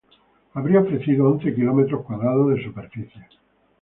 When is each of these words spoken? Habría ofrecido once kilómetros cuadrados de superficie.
Habría 0.55 0.79
ofrecido 0.79 1.27
once 1.29 1.53
kilómetros 1.53 2.03
cuadrados 2.03 2.55
de 2.55 2.63
superficie. 2.63 3.21